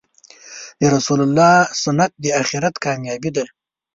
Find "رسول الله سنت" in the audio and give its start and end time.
0.95-2.11